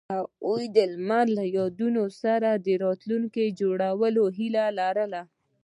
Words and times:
هغوی 0.13 0.63
د 0.75 0.79
لمر 0.93 1.25
له 1.37 1.43
یادونو 1.57 2.03
سره 2.21 2.49
راتلونکی 2.85 3.45
جوړولو 3.59 4.23
هیله 4.37 4.65
لرله. 4.79 5.21